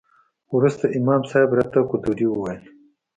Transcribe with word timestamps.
وروسته 0.55 0.85
امام 0.99 1.21
صاحب 1.31 1.49
راته 1.57 1.79
قدوري 1.91 2.25
وويل. 2.29 2.61